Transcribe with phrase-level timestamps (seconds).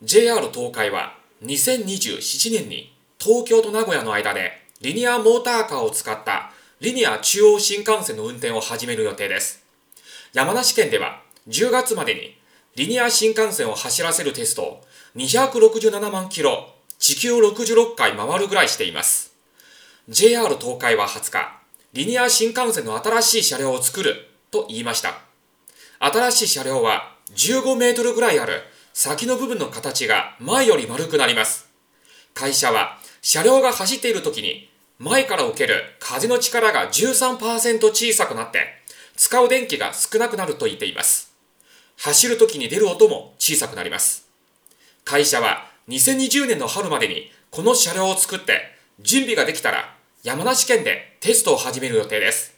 [0.00, 9.64] JR 東海は2027年に東京と名古屋の間でリニアモーターカーを使ったリニア中央新幹線の運転を始める予定です。
[10.32, 12.38] 山梨県では10月までに
[12.76, 14.84] リニア新幹線を走らせるテストを
[15.16, 19.34] 267万キロ、地球66回回るぐらいしています。
[20.08, 21.58] JR 東海は20日、
[21.92, 25.18] リニア新幹線の新しい車両を作ると言いました。
[25.98, 28.62] 新しい車両は15メートルぐらいある
[29.00, 31.68] 先の部分の形が前より丸くなります。
[32.34, 38.58] 会社は車両が走っている時に前から受ける風の力が13%小さくなって
[39.14, 41.32] 使う電気が少なくなると言っています。
[41.96, 44.28] 走る時に出る音も小さくなります。
[45.04, 48.62] 会社は2020年の春までにこの車両を作って
[48.98, 49.94] 準備ができたら
[50.24, 52.57] 山梨県でテストを始める予定です。